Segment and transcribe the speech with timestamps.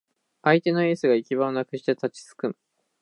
[0.41, 2.55] 相手のエースが行き場をなくして立ちすくむ